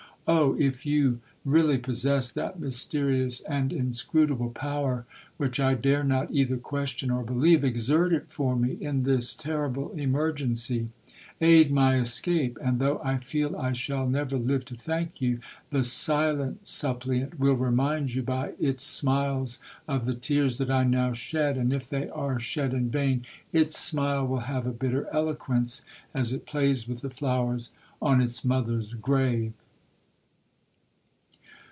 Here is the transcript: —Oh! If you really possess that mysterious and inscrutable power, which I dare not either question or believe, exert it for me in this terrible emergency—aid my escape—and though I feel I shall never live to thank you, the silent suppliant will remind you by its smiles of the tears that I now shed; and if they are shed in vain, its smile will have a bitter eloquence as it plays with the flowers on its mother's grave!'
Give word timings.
—Oh! 0.27 0.55
If 0.59 0.85
you 0.85 1.19
really 1.43 1.79
possess 1.79 2.31
that 2.31 2.59
mysterious 2.59 3.41
and 3.41 3.73
inscrutable 3.73 4.51
power, 4.51 5.05
which 5.37 5.59
I 5.59 5.73
dare 5.73 6.03
not 6.03 6.29
either 6.31 6.57
question 6.57 7.09
or 7.09 7.23
believe, 7.23 7.63
exert 7.63 8.13
it 8.13 8.27
for 8.29 8.55
me 8.55 8.77
in 8.79 9.01
this 9.03 9.33
terrible 9.33 9.91
emergency—aid 9.93 11.71
my 11.71 11.97
escape—and 11.99 12.77
though 12.79 13.01
I 13.03 13.17
feel 13.17 13.57
I 13.57 13.71
shall 13.71 14.07
never 14.07 14.37
live 14.37 14.63
to 14.65 14.75
thank 14.75 15.21
you, 15.21 15.39
the 15.71 15.81
silent 15.81 16.67
suppliant 16.67 17.39
will 17.39 17.57
remind 17.57 18.13
you 18.13 18.21
by 18.21 18.53
its 18.59 18.83
smiles 18.83 19.57
of 19.87 20.05
the 20.05 20.13
tears 20.15 20.59
that 20.59 20.69
I 20.69 20.83
now 20.83 21.13
shed; 21.13 21.57
and 21.57 21.73
if 21.73 21.89
they 21.89 22.07
are 22.09 22.37
shed 22.37 22.75
in 22.75 22.89
vain, 22.91 23.25
its 23.51 23.75
smile 23.77 24.27
will 24.27 24.41
have 24.41 24.67
a 24.67 24.71
bitter 24.71 25.07
eloquence 25.11 25.81
as 26.13 26.31
it 26.31 26.45
plays 26.45 26.87
with 26.87 27.01
the 27.01 27.09
flowers 27.09 27.71
on 28.01 28.21
its 28.21 28.45
mother's 28.45 28.93
grave!' 28.93 29.53